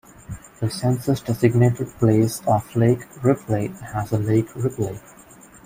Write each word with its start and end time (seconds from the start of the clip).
The 0.59 0.67
census-designated 0.67 1.89
place 1.99 2.41
of 2.47 2.75
Lake 2.75 3.03
Ripley 3.23 3.67
has 3.67 4.11
a 4.11 4.17
Lake 4.17 4.49
Ripley. 4.55 4.99